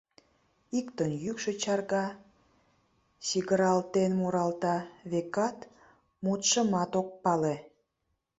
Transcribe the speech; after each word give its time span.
Иктын 0.79 1.11
йӱкшӧ 1.23 1.51
чарга, 1.61 2.05
сигыралтен 3.27 4.11
муралта, 4.19 4.77
векат, 5.11 5.57
мутшымат 6.23 6.91
ок 6.99 7.09
пале. 7.23 7.55